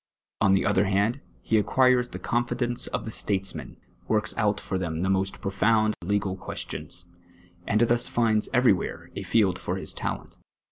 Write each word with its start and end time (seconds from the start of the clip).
On 0.41 0.55
the 0.55 0.65
other 0.65 0.85
hand, 0.85 1.21
he 1.43 1.61
ac(piircs 1.61 2.09
the 2.09 2.17
confidence 2.17 2.87
of 2.87 3.05
the 3.05 3.11
statesmen, 3.11 3.77
works 4.07 4.33
out 4.35 4.59
for 4.59 4.79
them 4.79 5.03
the 5.03 5.11
most 5.11 5.39
profound 5.41 5.93
legal 6.03 6.35
cpicstions, 6.35 7.05
and 7.67 7.81
thus 7.81 8.07
finds 8.07 8.49
everj'where 8.49 9.09
a 9.15 9.21
field 9.21 9.59
for 9.59 9.75
his 9.75 9.93
tident. 9.93 10.37